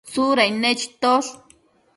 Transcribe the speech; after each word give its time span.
Tsudain 0.11 0.55
nechitosh 0.63 1.29